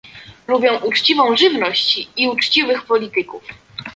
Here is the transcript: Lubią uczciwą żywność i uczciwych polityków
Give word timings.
Lubią 0.47 0.77
uczciwą 0.79 1.37
żywność 1.37 2.07
i 2.17 2.27
uczciwych 2.27 2.83
polityków 2.85 3.43